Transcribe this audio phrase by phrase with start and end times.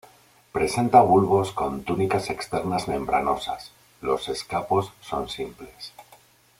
[0.51, 3.69] Presenta bulbos con túnicas externas membranosas;
[4.01, 5.93] los escapos son simples.